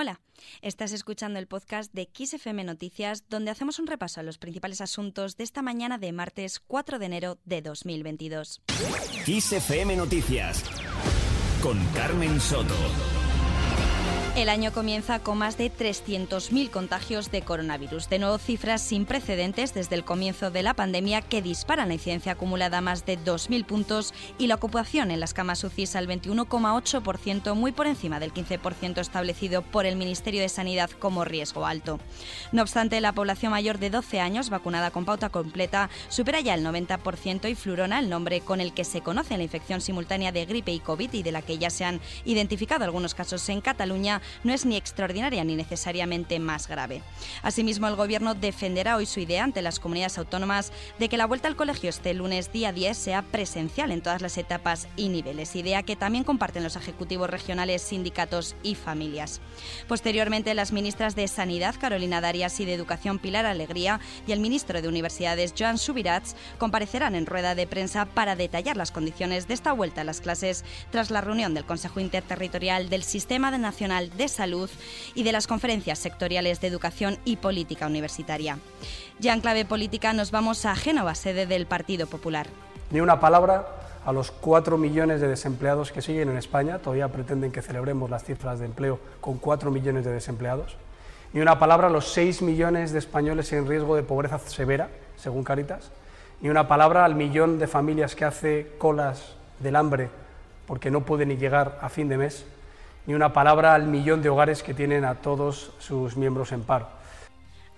[0.00, 0.18] Hola,
[0.62, 5.36] estás escuchando el podcast de XFM Noticias, donde hacemos un repaso a los principales asuntos
[5.36, 8.62] de esta mañana de martes 4 de enero de 2022.
[9.26, 10.64] XFM Noticias
[11.62, 13.19] con Carmen Soto.
[14.40, 19.74] El año comienza con más de 300.000 contagios de coronavirus, de nuevo cifras sin precedentes
[19.74, 23.66] desde el comienzo de la pandemia que disparan la incidencia acumulada a más de 2.000
[23.66, 29.02] puntos y la ocupación en las camas UCI al 21,8%, muy por encima del 15%
[29.02, 32.00] establecido por el Ministerio de Sanidad como riesgo alto.
[32.50, 36.64] No obstante, la población mayor de 12 años vacunada con pauta completa supera ya el
[36.64, 40.72] 90% y Flurona, el nombre con el que se conoce la infección simultánea de gripe
[40.72, 44.52] y COVID y de la que ya se han identificado algunos casos en Cataluña, no
[44.52, 47.02] es ni extraordinaria ni necesariamente más grave.
[47.42, 51.48] Asimismo, el Gobierno defenderá hoy su idea ante las comunidades autónomas de que la vuelta
[51.48, 55.82] al colegio este lunes día 10 sea presencial en todas las etapas y niveles, idea
[55.82, 59.40] que también comparten los ejecutivos regionales, sindicatos y familias.
[59.88, 64.80] Posteriormente, las ministras de Sanidad, Carolina Darias, y de Educación, Pilar Alegría, y el ministro
[64.80, 69.72] de Universidades, Joan Subirats, comparecerán en rueda de prensa para detallar las condiciones de esta
[69.72, 74.70] vuelta a las clases tras la reunión del Consejo Interterritorial del Sistema Nacional de Salud
[75.14, 78.58] y de las conferencias sectoriales de educación y política universitaria.
[79.18, 82.46] Ya en clave política nos vamos a Génova, sede del Partido Popular.
[82.90, 83.66] Ni una palabra
[84.04, 86.78] a los cuatro millones de desempleados que siguen en España.
[86.78, 90.76] Todavía pretenden que celebremos las cifras de empleo con cuatro millones de desempleados.
[91.32, 95.44] Ni una palabra a los seis millones de españoles en riesgo de pobreza severa, según
[95.44, 95.90] Caritas.
[96.40, 100.08] Ni una palabra al millón de familias que hace colas del hambre
[100.66, 102.44] porque no pueden ni llegar a fin de mes
[103.06, 106.99] ni una palabra al millón de hogares que tienen a todos sus miembros en paro.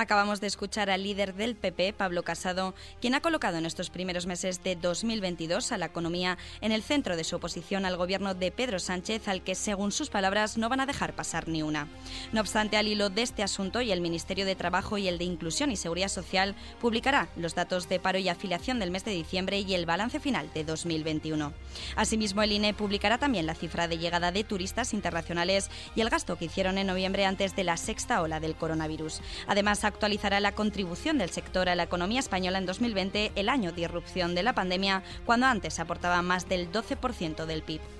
[0.00, 4.24] Acabamos de escuchar al líder del PP, Pablo Casado, quien ha colocado en estos primeros
[4.24, 8.50] meses de 2022 a la economía en el centro de su oposición al gobierno de
[8.50, 11.86] Pedro Sánchez, al que, según sus palabras, no van a dejar pasar ni una.
[12.32, 15.24] No obstante, al hilo de este asunto y el Ministerio de Trabajo y el de
[15.24, 19.58] Inclusión y Seguridad Social publicará los datos de paro y afiliación del mes de diciembre
[19.58, 21.52] y el balance final de 2021.
[21.96, 26.36] Asimismo, el INE publicará también la cifra de llegada de turistas internacionales y el gasto
[26.36, 29.20] que hicieron en noviembre antes de la sexta ola del coronavirus.
[29.46, 33.82] Además, actualizará la contribución del sector a la economía española en 2020, el año de
[33.82, 37.99] irrupción de la pandemia, cuando antes aportaba más del 12% del PIB.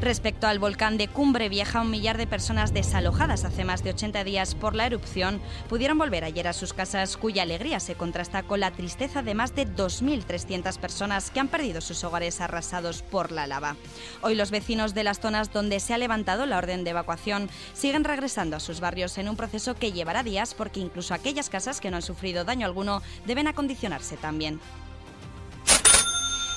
[0.00, 4.24] Respecto al volcán de Cumbre Vieja, un millar de personas desalojadas hace más de 80
[4.24, 8.60] días por la erupción pudieron volver ayer a sus casas, cuya alegría se contrasta con
[8.60, 13.46] la tristeza de más de 2.300 personas que han perdido sus hogares arrasados por la
[13.46, 13.76] lava.
[14.20, 18.04] Hoy los vecinos de las zonas donde se ha levantado la orden de evacuación siguen
[18.04, 21.90] regresando a sus barrios en un proceso que llevará días porque incluso aquellas casas que
[21.90, 24.60] no han sufrido daño alguno deben acondicionarse también.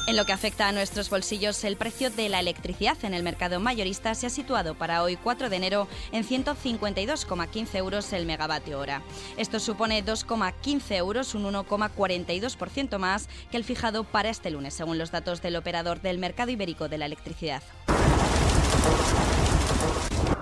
[0.07, 3.59] En lo que afecta a nuestros bolsillos, el precio de la electricidad en el mercado
[3.59, 9.01] mayorista se ha situado para hoy 4 de enero en 152,15 euros el megavatio hora.
[9.35, 15.11] Esto supone 2,15 euros, un 1,42% más que el fijado para este lunes, según los
[15.11, 17.61] datos del operador del mercado ibérico de la electricidad.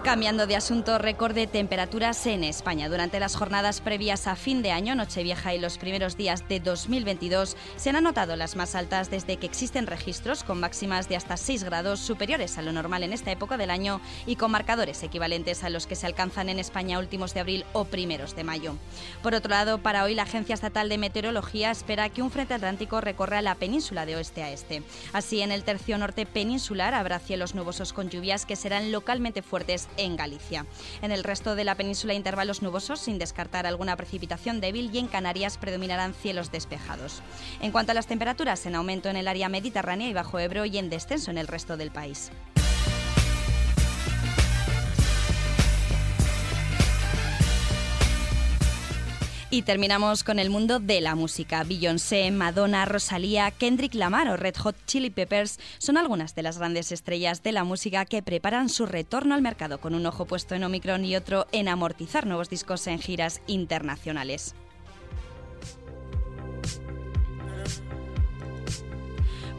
[0.06, 2.90] Cambiando de asunto, récord de temperaturas en España.
[2.90, 7.58] Durante las jornadas previas a fin de año, Nochevieja y los primeros días de 2022
[7.76, 11.64] se han anotado las más altas desde que existen registros con máximas de hasta 6
[11.64, 15.72] grados superiores a lo normal en esta época del año y con marcadores equivalentes a
[15.72, 18.76] los que se alcanzan en España últimos de abril o primeros de mayo.
[19.24, 23.02] Por otro lado, para hoy la Agencia Estatal de Meteorología espera que un frente atlántico
[23.02, 24.84] recorra la península de oeste a este.
[25.14, 29.88] Así, en el tercio norte peninsular habrá cielos nubosos con lluvias que serán localmente fuertes
[29.98, 30.66] en Galicia.
[31.02, 35.08] En el resto de la península intervalos nubosos sin descartar alguna precipitación débil y en
[35.08, 37.22] Canarias predominarán cielos despejados.
[37.62, 40.78] En cuanto a las temperaturas, en aumento en el área mediterránea y bajo Ebro y
[40.78, 42.32] en descenso en el resto del país.
[49.56, 51.64] Y terminamos con el mundo de la música.
[51.64, 56.92] Beyoncé, Madonna, Rosalía, Kendrick Lamar o Red Hot Chili Peppers son algunas de las grandes
[56.92, 60.66] estrellas de la música que preparan su retorno al mercado con un ojo puesto en
[60.66, 64.56] Omicron y otro en amortizar nuevos discos en giras internacionales.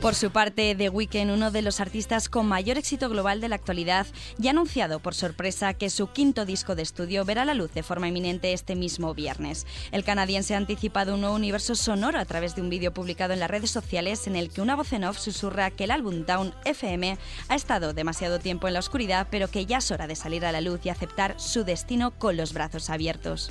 [0.07, 3.57] Por su parte, The Weeknd, uno de los artistas con mayor éxito global de la
[3.57, 4.07] actualidad,
[4.39, 7.83] ya ha anunciado por sorpresa que su quinto disco de estudio verá la luz de
[7.83, 9.67] forma inminente este mismo viernes.
[9.91, 13.41] El canadiense ha anticipado un nuevo universo sonoro a través de un vídeo publicado en
[13.41, 16.55] las redes sociales en el que una voz en off susurra que el álbum Down
[16.65, 17.19] FM
[17.49, 20.53] ha estado demasiado tiempo en la oscuridad, pero que ya es hora de salir a
[20.53, 23.51] la luz y aceptar su destino con los brazos abiertos.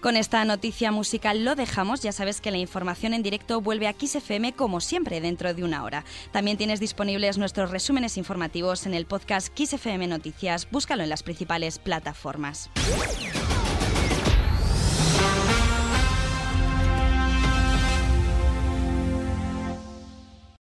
[0.00, 2.02] Con esta noticia musical lo dejamos.
[2.02, 5.82] Ya sabes que la información en directo vuelve a FM como siempre dentro de una
[5.82, 6.04] hora.
[6.30, 10.68] También tienes disponibles nuestros resúmenes informativos en el podcast FM Noticias.
[10.70, 12.70] Búscalo en las principales plataformas.